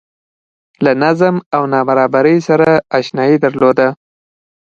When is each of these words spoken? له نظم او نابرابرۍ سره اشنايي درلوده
له 0.83 0.91
نظم 1.03 1.35
او 1.55 1.63
نابرابرۍ 1.73 2.37
سره 2.47 2.69
اشنايي 2.99 3.37
درلوده 3.45 3.87